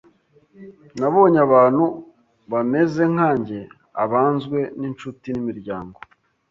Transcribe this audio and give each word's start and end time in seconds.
Nabonye 0.99 1.39
abantu 1.47 1.83
bameze 2.51 3.01
nkanjye, 3.13 3.59
abanzwe 4.03 4.59
n’incuti 4.79 5.27
n’imiryango, 5.31 5.97